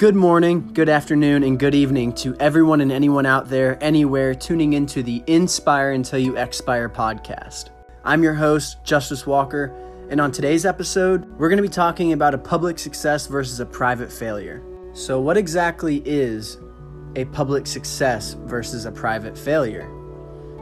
Good 0.00 0.16
morning, 0.16 0.70
good 0.72 0.88
afternoon, 0.88 1.42
and 1.42 1.58
good 1.58 1.74
evening 1.74 2.14
to 2.14 2.34
everyone 2.40 2.80
and 2.80 2.90
anyone 2.90 3.26
out 3.26 3.50
there, 3.50 3.76
anywhere, 3.84 4.34
tuning 4.34 4.72
into 4.72 5.02
the 5.02 5.22
Inspire 5.26 5.92
Until 5.92 6.18
You 6.18 6.38
Expire 6.38 6.88
podcast. 6.88 7.68
I'm 8.02 8.22
your 8.22 8.32
host, 8.32 8.82
Justice 8.82 9.26
Walker, 9.26 9.76
and 10.08 10.18
on 10.18 10.32
today's 10.32 10.64
episode, 10.64 11.26
we're 11.38 11.50
going 11.50 11.58
to 11.58 11.62
be 11.62 11.68
talking 11.68 12.14
about 12.14 12.32
a 12.32 12.38
public 12.38 12.78
success 12.78 13.26
versus 13.26 13.60
a 13.60 13.66
private 13.66 14.10
failure. 14.10 14.62
So, 14.94 15.20
what 15.20 15.36
exactly 15.36 16.00
is 16.06 16.56
a 17.14 17.26
public 17.26 17.66
success 17.66 18.32
versus 18.46 18.86
a 18.86 18.90
private 18.90 19.36
failure? 19.36 19.86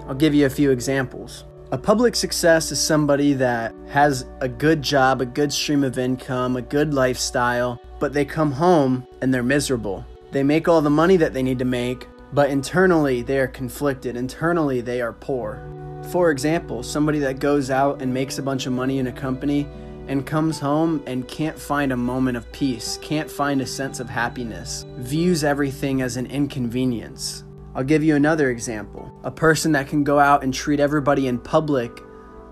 I'll 0.08 0.16
give 0.16 0.34
you 0.34 0.46
a 0.46 0.50
few 0.50 0.72
examples. 0.72 1.44
A 1.70 1.76
public 1.76 2.16
success 2.16 2.72
is 2.72 2.80
somebody 2.80 3.34
that 3.34 3.74
has 3.88 4.24
a 4.40 4.48
good 4.48 4.80
job, 4.80 5.20
a 5.20 5.26
good 5.26 5.52
stream 5.52 5.84
of 5.84 5.98
income, 5.98 6.56
a 6.56 6.62
good 6.62 6.94
lifestyle, 6.94 7.78
but 8.00 8.14
they 8.14 8.24
come 8.24 8.50
home 8.50 9.06
and 9.20 9.34
they're 9.34 9.42
miserable. 9.42 10.02
They 10.32 10.42
make 10.42 10.66
all 10.66 10.80
the 10.80 10.88
money 10.88 11.18
that 11.18 11.34
they 11.34 11.42
need 11.42 11.58
to 11.58 11.66
make, 11.66 12.08
but 12.32 12.48
internally 12.48 13.20
they 13.20 13.38
are 13.38 13.46
conflicted. 13.46 14.16
Internally 14.16 14.80
they 14.80 15.02
are 15.02 15.12
poor. 15.12 15.62
For 16.10 16.30
example, 16.30 16.82
somebody 16.82 17.18
that 17.18 17.38
goes 17.38 17.68
out 17.70 18.00
and 18.00 18.14
makes 18.14 18.38
a 18.38 18.42
bunch 18.42 18.64
of 18.64 18.72
money 18.72 18.98
in 18.98 19.08
a 19.08 19.12
company 19.12 19.68
and 20.06 20.24
comes 20.24 20.58
home 20.58 21.02
and 21.06 21.28
can't 21.28 21.58
find 21.58 21.92
a 21.92 21.96
moment 21.98 22.38
of 22.38 22.50
peace, 22.50 22.98
can't 23.02 23.30
find 23.30 23.60
a 23.60 23.66
sense 23.66 24.00
of 24.00 24.08
happiness, 24.08 24.86
views 24.96 25.44
everything 25.44 26.00
as 26.00 26.16
an 26.16 26.24
inconvenience. 26.28 27.44
I'll 27.78 27.84
give 27.84 28.02
you 28.02 28.16
another 28.16 28.50
example. 28.50 29.16
A 29.22 29.30
person 29.30 29.70
that 29.70 29.86
can 29.86 30.02
go 30.02 30.18
out 30.18 30.42
and 30.42 30.52
treat 30.52 30.80
everybody 30.80 31.28
in 31.28 31.38
public 31.38 32.02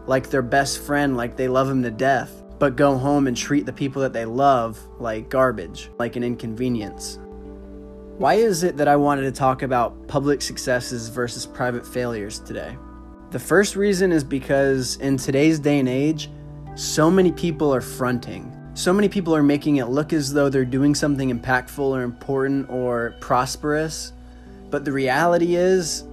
like 0.06 0.30
their 0.30 0.40
best 0.40 0.78
friend, 0.78 1.16
like 1.16 1.36
they 1.36 1.48
love 1.48 1.66
them 1.66 1.82
to 1.82 1.90
death, 1.90 2.44
but 2.60 2.76
go 2.76 2.96
home 2.96 3.26
and 3.26 3.36
treat 3.36 3.66
the 3.66 3.72
people 3.72 4.00
that 4.02 4.12
they 4.12 4.24
love 4.24 4.78
like 5.00 5.28
garbage, 5.28 5.90
like 5.98 6.14
an 6.14 6.22
inconvenience. 6.22 7.18
Why 8.18 8.34
is 8.34 8.62
it 8.62 8.76
that 8.76 8.86
I 8.86 8.94
wanted 8.94 9.22
to 9.22 9.32
talk 9.32 9.62
about 9.62 10.06
public 10.06 10.40
successes 10.42 11.08
versus 11.08 11.44
private 11.44 11.84
failures 11.84 12.38
today? 12.38 12.78
The 13.32 13.40
first 13.40 13.74
reason 13.74 14.12
is 14.12 14.22
because 14.22 14.94
in 14.98 15.16
today's 15.16 15.58
day 15.58 15.80
and 15.80 15.88
age, 15.88 16.30
so 16.76 17.10
many 17.10 17.32
people 17.32 17.74
are 17.74 17.80
fronting. 17.80 18.56
So 18.74 18.92
many 18.92 19.08
people 19.08 19.34
are 19.34 19.42
making 19.42 19.78
it 19.78 19.86
look 19.86 20.12
as 20.12 20.32
though 20.32 20.48
they're 20.48 20.64
doing 20.64 20.94
something 20.94 21.36
impactful 21.36 21.80
or 21.80 22.02
important 22.02 22.70
or 22.70 23.16
prosperous 23.18 24.12
but 24.70 24.84
the 24.84 24.92
reality 24.92 25.56
is 25.56 26.04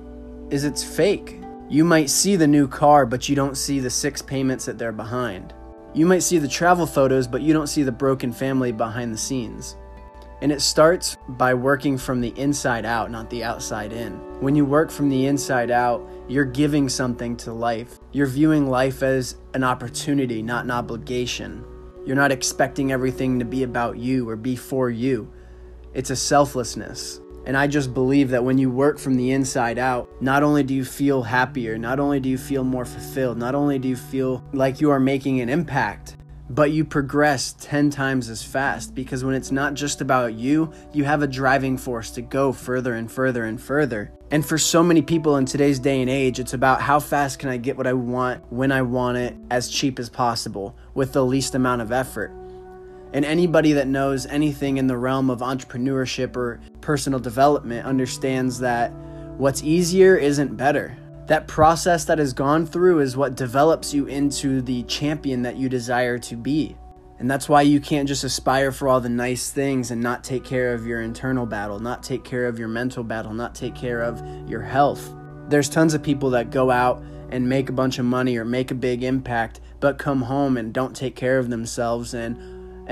is 0.50 0.64
it's 0.64 0.84
fake. 0.84 1.40
You 1.70 1.84
might 1.84 2.10
see 2.10 2.36
the 2.36 2.48
new 2.48 2.68
car, 2.68 3.06
but 3.06 3.28
you 3.28 3.36
don't 3.36 3.58
see 3.58 3.80
the 3.80 3.90
six 3.90 4.22
payments 4.22 4.66
that 4.66 4.78
they're 4.78 4.92
behind. 4.92 5.54
You 5.94 6.06
might 6.06 6.20
see 6.20 6.38
the 6.38 6.48
travel 6.48 6.86
photos, 6.86 7.28
but 7.28 7.42
you 7.42 7.54
don't 7.54 7.68
see 7.68 7.84
the 7.84 7.92
broken 7.92 8.32
family 8.32 8.72
behind 8.72 9.14
the 9.14 9.18
scenes. 9.18 9.76
And 10.42 10.52
it 10.52 10.62
starts 10.62 11.18
by 11.30 11.54
working 11.54 11.98
from 11.98 12.20
the 12.20 12.34
inside 12.38 12.86
out, 12.86 13.10
not 13.10 13.30
the 13.30 13.44
outside 13.44 13.94
in. 13.94 14.14
When 14.42 14.56
you 14.56 14.66
work 14.66 14.92
from 14.92 15.10
the 15.10 15.26
inside 15.26 15.72
out, 15.72 16.08
you're 16.28 16.46
giving 16.46 16.90
something 16.90 17.38
to 17.38 17.54
life. 17.54 18.00
You're 18.12 18.28
viewing 18.28 18.70
life 18.70 19.02
as 19.04 19.38
an 19.54 19.64
opportunity, 19.64 20.44
not 20.44 20.66
an 20.66 20.72
obligation. 20.72 21.64
You're 22.06 22.18
not 22.18 22.32
expecting 22.32 22.92
everything 22.92 23.40
to 23.40 23.46
be 23.46 23.64
about 23.64 23.98
you 23.98 24.28
or 24.28 24.36
be 24.36 24.56
for 24.58 24.90
you. 24.90 25.32
It's 25.94 26.10
a 26.10 26.16
selflessness. 26.16 27.22
And 27.46 27.58
I 27.58 27.68
just 27.68 27.94
believe 27.94 28.30
that 28.30 28.44
when 28.44 28.58
you 28.58 28.70
work 28.70 28.98
from 28.98 29.16
the 29.16 29.32
inside 29.32 29.78
out, 29.78 30.10
not 30.22 30.44
only 30.44 30.64
do 30.64 30.74
you 30.74 30.86
feel 30.86 31.24
happier, 31.24 31.78
not 31.78 32.00
only 32.00 32.20
do 32.20 32.30
you 32.30 32.38
feel 32.38 32.64
more 32.64 32.86
fulfilled, 32.86 33.38
not 33.38 33.56
only 33.56 33.80
do 33.80 33.88
you 33.88 33.98
feel 33.98 34.44
like 34.54 34.80
you 34.80 34.92
are 34.92 35.00
making 35.00 35.42
an 35.42 35.50
impact, 35.50 36.16
but 36.50 36.72
you 36.72 36.86
progress 36.86 37.56
10 37.62 37.90
times 37.90 38.30
as 38.30 38.44
fast 38.44 38.94
because 38.94 39.24
when 39.24 39.34
it's 39.34 39.52
not 39.52 39.74
just 39.74 40.02
about 40.02 40.34
you, 40.34 40.72
you 40.94 41.04
have 41.04 41.24
a 41.24 41.28
driving 41.28 41.78
force 41.78 42.12
to 42.12 42.22
go 42.22 42.52
further 42.52 42.94
and 42.94 43.12
further 43.12 43.46
and 43.46 43.60
further. 43.62 44.12
And 44.30 44.46
for 44.46 44.58
so 44.58 44.84
many 44.84 45.02
people 45.02 45.38
in 45.38 45.46
today's 45.46 45.80
day 45.80 46.02
and 46.02 46.10
age, 46.10 46.40
it's 46.40 46.54
about 46.54 46.82
how 46.82 47.00
fast 47.00 47.40
can 47.40 47.50
I 47.50 47.58
get 47.58 47.78
what 47.78 47.88
I 47.88 47.94
want 47.94 48.52
when 48.52 48.72
I 48.72 48.82
want 48.82 49.18
it 49.18 49.36
as 49.50 49.70
cheap 49.70 50.00
as 50.00 50.10
possible 50.10 50.76
with 50.94 51.14
the 51.14 51.26
least 51.26 51.56
amount 51.56 51.82
of 51.82 51.92
effort. 51.92 52.32
And 53.14 53.24
anybody 53.24 53.74
that 53.74 53.88
knows 53.88 54.26
anything 54.26 54.78
in 54.78 54.88
the 54.88 54.98
realm 54.98 55.30
of 55.30 55.40
entrepreneurship 55.40 56.36
or 56.36 56.60
personal 56.82 57.20
development 57.20 57.86
understands 57.86 58.60
that 58.60 58.92
what's 59.38 59.64
easier 59.64 60.18
isn't 60.18 60.58
better. 60.58 60.98
That 61.28 61.48
process 61.48 62.06
that 62.06 62.18
has 62.18 62.34
gone 62.34 62.66
through 62.66 63.00
is 63.00 63.16
what 63.16 63.36
develops 63.36 63.94
you 63.94 64.08
into 64.08 64.62
the 64.62 64.84
champion 64.84 65.44
that 65.44 65.56
you 65.56 65.70
desire 65.70 66.18
to 66.20 66.36
be. 66.36 66.76
And 67.20 67.30
that's 67.30 67.48
why 67.48 67.62
you 67.62 67.80
can't 67.80 68.08
just 68.08 68.24
aspire 68.24 68.72
for 68.72 68.90
all 68.90 69.00
the 69.00 69.08
nice 69.08 69.52
things 69.52 69.92
and 69.92 70.02
not 70.02 70.24
take 70.24 70.44
care 70.44 70.74
of 70.74 70.86
your 70.86 71.02
internal 71.02 71.46
battle, 71.46 71.80
not 71.80 72.04
take 72.04 72.24
care 72.24 72.48
of 72.48 72.60
your 72.60 72.68
mental 72.68 73.04
battle, 73.04 73.34
not 73.34 73.56
take 73.56 73.76
care 73.76 74.02
of 74.02 74.22
your 74.50 74.62
health. 74.62 75.14
There's 75.48 75.70
tons 75.70 75.94
of 75.94 76.04
people 76.04 76.32
that 76.32 76.50
go 76.50 76.72
out 76.72 77.02
and 77.30 77.48
make 77.48 77.70
a 77.70 77.74
bunch 77.74 78.00
of 78.00 78.06
money 78.06 78.38
or 78.38 78.44
make 78.44 78.72
a 78.72 78.76
big 78.76 79.04
impact, 79.04 79.62
but 79.80 79.98
come 79.98 80.24
home 80.24 80.58
and 80.58 80.74
don't 80.74 80.96
take 80.96 81.16
care 81.16 81.38
of 81.40 81.50
themselves 81.50 82.14
and 82.14 82.38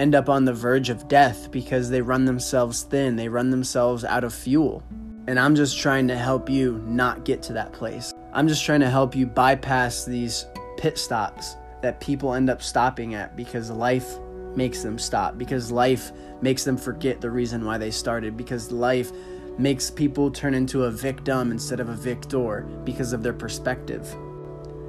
end 0.01 0.15
up 0.15 0.29
on 0.29 0.45
the 0.45 0.53
verge 0.53 0.89
of 0.89 1.07
death 1.07 1.51
because 1.51 1.91
they 1.91 2.01
run 2.01 2.25
themselves 2.25 2.81
thin, 2.81 3.15
they 3.15 3.29
run 3.29 3.51
themselves 3.51 4.03
out 4.03 4.23
of 4.23 4.33
fuel. 4.33 4.81
And 5.27 5.39
I'm 5.39 5.55
just 5.55 5.77
trying 5.77 6.07
to 6.07 6.17
help 6.17 6.49
you 6.49 6.83
not 6.87 7.23
get 7.23 7.43
to 7.43 7.53
that 7.53 7.71
place. 7.71 8.11
I'm 8.33 8.47
just 8.47 8.65
trying 8.65 8.79
to 8.79 8.89
help 8.89 9.15
you 9.15 9.27
bypass 9.27 10.03
these 10.03 10.47
pit 10.77 10.97
stops 10.97 11.55
that 11.83 11.99
people 11.99 12.33
end 12.33 12.49
up 12.49 12.63
stopping 12.63 13.13
at 13.13 13.35
because 13.35 13.69
life 13.69 14.17
makes 14.55 14.81
them 14.81 14.97
stop, 14.97 15.37
because 15.37 15.71
life 15.71 16.11
makes 16.41 16.63
them 16.63 16.77
forget 16.77 17.21
the 17.21 17.29
reason 17.29 17.63
why 17.63 17.77
they 17.77 17.91
started, 17.91 18.35
because 18.35 18.71
life 18.71 19.11
makes 19.59 19.91
people 19.91 20.31
turn 20.31 20.55
into 20.55 20.85
a 20.85 20.91
victim 20.91 21.51
instead 21.51 21.79
of 21.79 21.89
a 21.89 21.93
victor 21.93 22.61
because 22.85 23.13
of 23.13 23.21
their 23.21 23.33
perspective. 23.33 24.15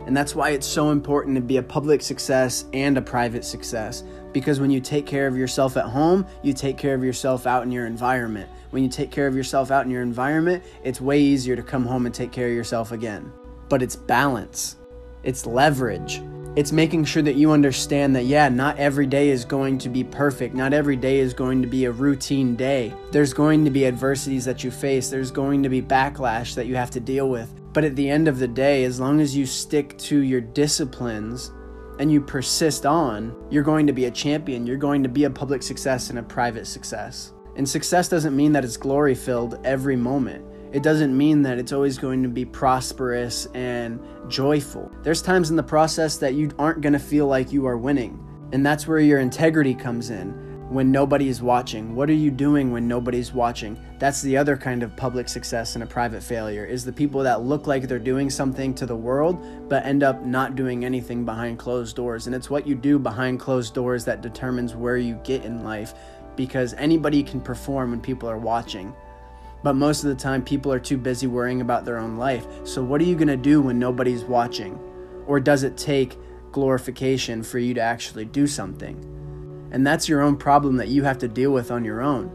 And 0.06 0.16
that's 0.16 0.34
why 0.34 0.50
it's 0.50 0.66
so 0.66 0.90
important 0.90 1.36
to 1.36 1.40
be 1.40 1.58
a 1.58 1.62
public 1.62 2.02
success 2.02 2.64
and 2.72 2.98
a 2.98 3.02
private 3.02 3.44
success. 3.44 4.02
Because 4.32 4.60
when 4.60 4.70
you 4.70 4.80
take 4.80 5.06
care 5.06 5.26
of 5.26 5.36
yourself 5.36 5.76
at 5.76 5.84
home, 5.84 6.26
you 6.42 6.52
take 6.52 6.78
care 6.78 6.94
of 6.94 7.04
yourself 7.04 7.46
out 7.46 7.62
in 7.62 7.70
your 7.70 7.86
environment. 7.86 8.50
When 8.70 8.82
you 8.82 8.88
take 8.88 9.10
care 9.10 9.26
of 9.26 9.36
yourself 9.36 9.70
out 9.70 9.84
in 9.84 9.90
your 9.90 10.02
environment, 10.02 10.64
it's 10.82 11.00
way 11.00 11.20
easier 11.20 11.54
to 11.54 11.62
come 11.62 11.84
home 11.84 12.06
and 12.06 12.14
take 12.14 12.32
care 12.32 12.48
of 12.48 12.54
yourself 12.54 12.90
again. 12.90 13.32
But 13.68 13.82
it's 13.82 13.96
balance, 13.96 14.76
it's 15.22 15.46
leverage. 15.46 16.22
It's 16.54 16.70
making 16.70 17.06
sure 17.06 17.22
that 17.22 17.36
you 17.36 17.52
understand 17.52 18.14
that, 18.14 18.26
yeah, 18.26 18.50
not 18.50 18.78
every 18.78 19.06
day 19.06 19.30
is 19.30 19.46
going 19.46 19.78
to 19.78 19.88
be 19.88 20.04
perfect. 20.04 20.54
Not 20.54 20.74
every 20.74 20.96
day 20.96 21.18
is 21.18 21.32
going 21.32 21.62
to 21.62 21.68
be 21.68 21.86
a 21.86 21.90
routine 21.90 22.56
day. 22.56 22.92
There's 23.10 23.32
going 23.32 23.64
to 23.64 23.70
be 23.70 23.86
adversities 23.86 24.44
that 24.44 24.62
you 24.62 24.70
face, 24.70 25.08
there's 25.08 25.30
going 25.30 25.62
to 25.62 25.70
be 25.70 25.80
backlash 25.80 26.54
that 26.56 26.66
you 26.66 26.76
have 26.76 26.90
to 26.90 27.00
deal 27.00 27.30
with. 27.30 27.61
But 27.72 27.84
at 27.84 27.96
the 27.96 28.08
end 28.08 28.28
of 28.28 28.38
the 28.38 28.48
day, 28.48 28.84
as 28.84 29.00
long 29.00 29.20
as 29.20 29.36
you 29.36 29.46
stick 29.46 29.96
to 29.98 30.18
your 30.18 30.40
disciplines 30.40 31.50
and 31.98 32.12
you 32.12 32.20
persist 32.20 32.84
on, 32.84 33.34
you're 33.50 33.62
going 33.62 33.86
to 33.86 33.92
be 33.92 34.04
a 34.06 34.10
champion. 34.10 34.66
You're 34.66 34.76
going 34.76 35.02
to 35.02 35.08
be 35.08 35.24
a 35.24 35.30
public 35.30 35.62
success 35.62 36.10
and 36.10 36.18
a 36.18 36.22
private 36.22 36.66
success. 36.66 37.32
And 37.56 37.68
success 37.68 38.08
doesn't 38.08 38.36
mean 38.36 38.52
that 38.52 38.64
it's 38.64 38.76
glory 38.76 39.14
filled 39.14 39.58
every 39.64 39.96
moment. 39.96 40.44
It 40.72 40.82
doesn't 40.82 41.16
mean 41.16 41.42
that 41.42 41.58
it's 41.58 41.72
always 41.72 41.98
going 41.98 42.22
to 42.22 42.28
be 42.28 42.46
prosperous 42.46 43.46
and 43.54 44.00
joyful. 44.28 44.90
There's 45.02 45.20
times 45.20 45.50
in 45.50 45.56
the 45.56 45.62
process 45.62 46.16
that 46.16 46.34
you 46.34 46.50
aren't 46.58 46.80
going 46.80 46.94
to 46.94 46.98
feel 46.98 47.26
like 47.26 47.52
you 47.52 47.66
are 47.66 47.76
winning. 47.76 48.26
And 48.52 48.64
that's 48.64 48.86
where 48.86 48.98
your 48.98 49.18
integrity 49.18 49.74
comes 49.74 50.10
in 50.10 50.51
when 50.72 50.90
nobody 50.90 51.28
is 51.28 51.42
watching? 51.42 51.94
What 51.94 52.08
are 52.08 52.14
you 52.14 52.30
doing 52.30 52.72
when 52.72 52.88
nobody's 52.88 53.34
watching? 53.34 53.78
That's 53.98 54.22
the 54.22 54.38
other 54.38 54.56
kind 54.56 54.82
of 54.82 54.96
public 54.96 55.28
success 55.28 55.74
and 55.74 55.84
a 55.84 55.86
private 55.86 56.22
failure 56.22 56.64
is 56.64 56.82
the 56.82 56.92
people 56.92 57.22
that 57.24 57.42
look 57.42 57.66
like 57.66 57.86
they're 57.86 57.98
doing 57.98 58.30
something 58.30 58.74
to 58.76 58.86
the 58.86 58.96
world 58.96 59.68
but 59.68 59.84
end 59.84 60.02
up 60.02 60.24
not 60.24 60.56
doing 60.56 60.84
anything 60.84 61.26
behind 61.26 61.58
closed 61.58 61.94
doors. 61.94 62.26
And 62.26 62.34
it's 62.34 62.48
what 62.48 62.66
you 62.66 62.74
do 62.74 62.98
behind 62.98 63.38
closed 63.38 63.74
doors 63.74 64.06
that 64.06 64.22
determines 64.22 64.74
where 64.74 64.96
you 64.96 65.16
get 65.24 65.44
in 65.44 65.62
life 65.62 65.92
because 66.36 66.72
anybody 66.74 67.22
can 67.22 67.42
perform 67.42 67.90
when 67.90 68.00
people 68.00 68.30
are 68.30 68.38
watching. 68.38 68.94
But 69.62 69.74
most 69.74 70.04
of 70.04 70.08
the 70.08 70.22
time 70.22 70.42
people 70.42 70.72
are 70.72 70.80
too 70.80 70.96
busy 70.96 71.26
worrying 71.26 71.60
about 71.60 71.84
their 71.84 71.98
own 71.98 72.16
life. 72.16 72.46
So 72.64 72.82
what 72.82 73.02
are 73.02 73.04
you 73.04 73.14
going 73.14 73.28
to 73.28 73.36
do 73.36 73.60
when 73.60 73.78
nobody's 73.78 74.24
watching? 74.24 74.80
Or 75.26 75.38
does 75.38 75.64
it 75.64 75.76
take 75.76 76.16
glorification 76.50 77.42
for 77.42 77.58
you 77.58 77.74
to 77.74 77.80
actually 77.82 78.24
do 78.24 78.46
something? 78.46 79.21
And 79.72 79.86
that's 79.86 80.08
your 80.08 80.20
own 80.20 80.36
problem 80.36 80.76
that 80.76 80.88
you 80.88 81.02
have 81.02 81.18
to 81.18 81.28
deal 81.28 81.50
with 81.50 81.70
on 81.70 81.84
your 81.84 82.02
own. 82.02 82.30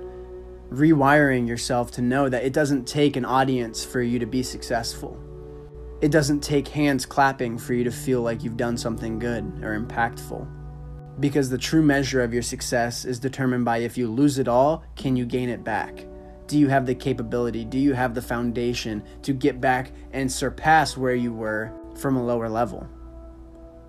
Rewiring 0.71 1.47
yourself 1.47 1.91
to 1.91 2.01
know 2.01 2.27
that 2.27 2.43
it 2.43 2.51
doesn't 2.51 2.87
take 2.87 3.15
an 3.15 3.23
audience 3.23 3.85
for 3.85 4.01
you 4.01 4.17
to 4.19 4.25
be 4.25 4.41
successful. 4.41 5.17
It 6.01 6.11
doesn't 6.11 6.41
take 6.41 6.67
hands 6.67 7.05
clapping 7.05 7.59
for 7.59 7.73
you 7.73 7.83
to 7.83 7.91
feel 7.91 8.21
like 8.21 8.43
you've 8.43 8.57
done 8.57 8.75
something 8.75 9.19
good 9.19 9.63
or 9.63 9.79
impactful. 9.79 10.47
Because 11.19 11.49
the 11.49 11.57
true 11.59 11.83
measure 11.83 12.23
of 12.23 12.33
your 12.33 12.41
success 12.41 13.05
is 13.05 13.19
determined 13.19 13.65
by 13.65 13.77
if 13.77 13.97
you 13.97 14.11
lose 14.11 14.39
it 14.39 14.47
all, 14.47 14.83
can 14.95 15.15
you 15.15 15.25
gain 15.25 15.49
it 15.49 15.63
back? 15.63 16.05
Do 16.47 16.57
you 16.57 16.69
have 16.69 16.85
the 16.85 16.95
capability? 16.95 17.65
Do 17.65 17.77
you 17.77 17.93
have 17.93 18.15
the 18.15 18.21
foundation 18.21 19.03
to 19.21 19.33
get 19.33 19.61
back 19.61 19.91
and 20.11 20.31
surpass 20.31 20.97
where 20.97 21.15
you 21.15 21.33
were 21.33 21.71
from 21.95 22.15
a 22.15 22.25
lower 22.25 22.49
level 22.49 22.87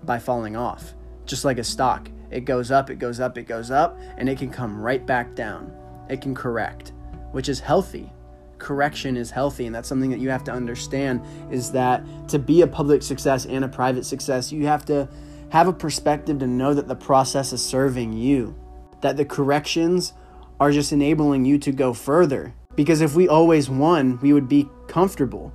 by 0.03 0.19
falling 0.19 0.55
off? 0.55 0.93
Just 1.25 1.45
like 1.45 1.57
a 1.57 1.63
stock, 1.63 2.09
it 2.31 2.41
goes 2.41 2.71
up, 2.71 2.89
it 2.89 2.99
goes 2.99 3.19
up, 3.19 3.37
it 3.37 3.47
goes 3.47 3.71
up, 3.71 3.99
and 4.17 4.29
it 4.29 4.37
can 4.37 4.49
come 4.49 4.79
right 4.79 5.05
back 5.05 5.35
down. 5.35 5.71
it 6.09 6.21
can 6.21 6.33
correct, 6.33 6.91
which 7.31 7.49
is 7.49 7.59
healthy. 7.59 8.11
Correction 8.57 9.15
is 9.15 9.29
healthy, 9.29 9.67
and 9.67 9.75
that's 9.75 9.87
something 9.87 10.09
that 10.09 10.19
you 10.19 10.29
have 10.29 10.43
to 10.45 10.51
understand 10.51 11.21
is 11.51 11.71
that 11.71 12.03
to 12.29 12.39
be 12.39 12.61
a 12.61 12.67
public 12.67 13.03
success 13.03 13.45
and 13.45 13.63
a 13.63 13.67
private 13.67 14.05
success, 14.05 14.51
you 14.51 14.65
have 14.65 14.83
to 14.85 15.07
have 15.49 15.67
a 15.67 15.73
perspective 15.73 16.39
to 16.39 16.47
know 16.47 16.73
that 16.73 16.87
the 16.87 16.95
process 16.95 17.53
is 17.53 17.63
serving 17.63 18.13
you, 18.13 18.55
that 19.01 19.17
the 19.17 19.25
corrections 19.25 20.13
are 20.59 20.71
just 20.71 20.91
enabling 20.91 21.45
you 21.45 21.57
to 21.59 21.71
go 21.71 21.93
further. 21.93 22.53
Because 22.75 23.01
if 23.01 23.15
we 23.15 23.27
always 23.27 23.69
won, 23.69 24.19
we 24.21 24.33
would 24.33 24.49
be 24.49 24.67
comfortable. 24.87 25.53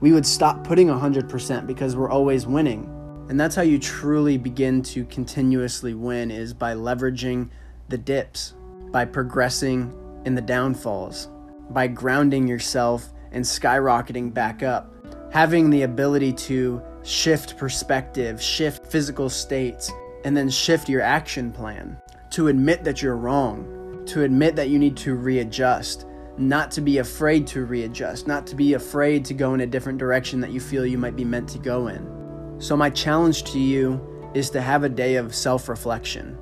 We 0.00 0.12
would 0.12 0.26
stop 0.26 0.64
putting 0.64 0.88
100% 0.88 1.66
because 1.66 1.96
we're 1.96 2.10
always 2.10 2.46
winning. 2.46 2.90
And 3.28 3.40
that's 3.40 3.54
how 3.54 3.62
you 3.62 3.78
truly 3.78 4.36
begin 4.36 4.82
to 4.82 5.04
continuously 5.06 5.94
win 5.94 6.30
is 6.30 6.52
by 6.52 6.74
leveraging 6.74 7.48
the 7.88 7.96
dips, 7.96 8.54
by 8.90 9.06
progressing 9.06 9.92
in 10.26 10.34
the 10.34 10.42
downfalls, 10.42 11.28
by 11.70 11.86
grounding 11.86 12.46
yourself 12.46 13.12
and 13.32 13.42
skyrocketing 13.42 14.32
back 14.32 14.62
up, 14.62 14.94
having 15.32 15.70
the 15.70 15.82
ability 15.82 16.32
to 16.32 16.82
shift 17.02 17.56
perspective, 17.56 18.42
shift 18.42 18.86
physical 18.86 19.30
states, 19.30 19.90
and 20.24 20.36
then 20.36 20.50
shift 20.50 20.88
your 20.88 21.02
action 21.02 21.50
plan, 21.50 21.98
to 22.30 22.48
admit 22.48 22.84
that 22.84 23.02
you're 23.02 23.16
wrong, 23.16 24.02
to 24.06 24.22
admit 24.22 24.54
that 24.56 24.68
you 24.68 24.78
need 24.78 24.96
to 24.98 25.14
readjust, 25.14 26.06
not 26.36 26.70
to 26.70 26.80
be 26.80 26.98
afraid 26.98 27.46
to 27.46 27.64
readjust, 27.64 28.26
not 28.26 28.46
to 28.46 28.54
be 28.54 28.74
afraid 28.74 29.24
to 29.24 29.34
go 29.34 29.54
in 29.54 29.60
a 29.60 29.66
different 29.66 29.98
direction 29.98 30.40
that 30.40 30.50
you 30.50 30.60
feel 30.60 30.84
you 30.84 30.98
might 30.98 31.16
be 31.16 31.24
meant 31.24 31.48
to 31.48 31.58
go 31.58 31.88
in. 31.88 32.23
So, 32.58 32.76
my 32.76 32.90
challenge 32.90 33.44
to 33.52 33.58
you 33.58 34.00
is 34.34 34.50
to 34.50 34.60
have 34.60 34.84
a 34.84 34.88
day 34.88 35.16
of 35.16 35.34
self 35.34 35.68
reflection. 35.68 36.38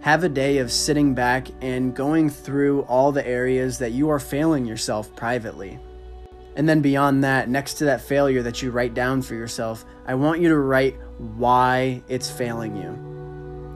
Have 0.00 0.22
a 0.22 0.28
day 0.28 0.58
of 0.58 0.70
sitting 0.70 1.14
back 1.14 1.48
and 1.62 1.94
going 1.94 2.28
through 2.28 2.82
all 2.82 3.10
the 3.10 3.26
areas 3.26 3.78
that 3.78 3.92
you 3.92 4.10
are 4.10 4.18
failing 4.18 4.66
yourself 4.66 5.14
privately. 5.16 5.78
And 6.56 6.68
then 6.68 6.82
beyond 6.82 7.24
that, 7.24 7.48
next 7.48 7.74
to 7.74 7.86
that 7.86 8.00
failure 8.00 8.42
that 8.42 8.62
you 8.62 8.70
write 8.70 8.94
down 8.94 9.22
for 9.22 9.34
yourself, 9.34 9.84
I 10.06 10.14
want 10.14 10.40
you 10.40 10.48
to 10.50 10.58
write 10.58 10.96
why 11.18 12.02
it's 12.08 12.30
failing 12.30 12.76
you 12.76 12.90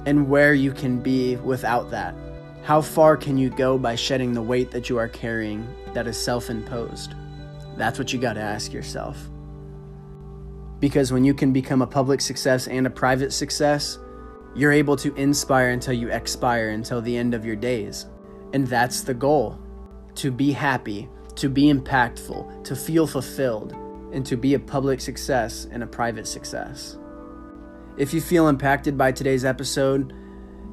and 0.06 0.28
where 0.28 0.54
you 0.54 0.72
can 0.72 1.00
be 1.00 1.36
without 1.36 1.90
that. 1.90 2.14
How 2.62 2.82
far 2.82 3.16
can 3.16 3.38
you 3.38 3.50
go 3.50 3.78
by 3.78 3.94
shedding 3.94 4.32
the 4.32 4.42
weight 4.42 4.70
that 4.70 4.88
you 4.88 4.98
are 4.98 5.08
carrying 5.08 5.66
that 5.94 6.06
is 6.06 6.22
self 6.22 6.50
imposed? 6.50 7.14
That's 7.76 7.98
what 7.98 8.12
you 8.12 8.18
got 8.18 8.34
to 8.34 8.40
ask 8.40 8.72
yourself. 8.72 9.28
Because 10.80 11.12
when 11.12 11.24
you 11.24 11.34
can 11.34 11.52
become 11.52 11.82
a 11.82 11.86
public 11.86 12.20
success 12.20 12.68
and 12.68 12.86
a 12.86 12.90
private 12.90 13.32
success, 13.32 13.98
you're 14.54 14.72
able 14.72 14.96
to 14.96 15.14
inspire 15.14 15.70
until 15.70 15.94
you 15.94 16.08
expire 16.10 16.70
until 16.70 17.00
the 17.02 17.16
end 17.16 17.34
of 17.34 17.44
your 17.44 17.56
days. 17.56 18.06
And 18.52 18.66
that's 18.66 19.02
the 19.02 19.14
goal 19.14 19.58
to 20.16 20.30
be 20.30 20.52
happy, 20.52 21.08
to 21.36 21.48
be 21.48 21.72
impactful, 21.72 22.64
to 22.64 22.76
feel 22.76 23.06
fulfilled, 23.06 23.72
and 24.12 24.24
to 24.26 24.36
be 24.36 24.54
a 24.54 24.58
public 24.58 25.00
success 25.00 25.68
and 25.70 25.82
a 25.82 25.86
private 25.86 26.26
success. 26.26 26.98
If 27.96 28.14
you 28.14 28.20
feel 28.20 28.48
impacted 28.48 28.96
by 28.96 29.12
today's 29.12 29.44
episode, 29.44 30.12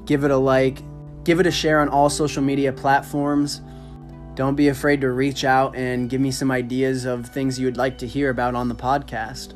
give 0.06 0.24
it 0.24 0.32
a 0.32 0.38
like, 0.38 0.82
give 1.24 1.40
it 1.40 1.48
a 1.48 1.52
share 1.52 1.82
on 1.82 1.90
all 1.90 2.10
social 2.10 2.42
media 2.42 2.72
platforms. 2.72 3.62
Don't 4.36 4.56
be 4.56 4.70
afraid 4.70 5.02
to 5.02 5.12
reach 5.12 5.44
out 5.44 5.76
and 5.76 6.10
give 6.10 6.22
me 6.22 6.32
some 6.32 6.52
ideas 6.52 7.06
of 7.06 7.28
things 7.28 7.60
you 7.60 7.66
would 7.66 7.78
like 7.78 7.98
to 8.00 8.08
hear 8.08 8.30
about 8.30 8.56
on 8.56 8.70
the 8.70 8.76
podcast 8.76 9.54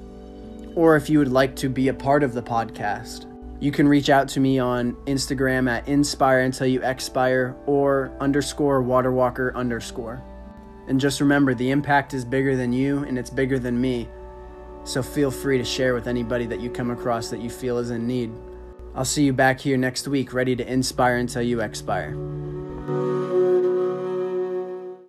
or 0.79 0.95
if 0.95 1.09
you 1.09 1.19
would 1.19 1.31
like 1.31 1.57
to 1.57 1.67
be 1.67 1.89
a 1.89 1.93
part 1.93 2.23
of 2.23 2.31
the 2.31 2.41
podcast. 2.41 3.25
You 3.59 3.69
can 3.69 3.85
reach 3.85 4.09
out 4.09 4.29
to 4.29 4.39
me 4.39 4.59
on 4.59 4.93
Instagram 5.07 5.69
at 5.69 5.85
inspire 5.89 6.39
until 6.39 6.67
you 6.67 6.81
expire 6.83 7.53
or 7.65 8.13
underscore 8.21 8.81
waterwalker 8.81 9.53
underscore. 9.55 10.23
And 10.87 10.97
just 10.97 11.19
remember, 11.19 11.53
the 11.53 11.69
impact 11.71 12.13
is 12.13 12.23
bigger 12.23 12.55
than 12.55 12.71
you 12.71 12.99
and 12.99 13.19
it's 13.19 13.29
bigger 13.29 13.59
than 13.59 13.81
me. 13.81 14.07
So 14.85 15.03
feel 15.03 15.31
free 15.31 15.57
to 15.57 15.65
share 15.65 15.93
with 15.93 16.07
anybody 16.07 16.45
that 16.45 16.61
you 16.61 16.69
come 16.69 16.91
across 16.91 17.29
that 17.31 17.41
you 17.41 17.49
feel 17.49 17.77
is 17.79 17.89
in 17.89 18.07
need. 18.07 18.31
I'll 18.95 19.03
see 19.03 19.25
you 19.25 19.33
back 19.33 19.59
here 19.59 19.75
next 19.75 20.07
week, 20.07 20.31
ready 20.31 20.55
to 20.55 20.65
inspire 20.65 21.17
until 21.17 21.41
you 21.41 21.59
expire. 21.59 22.15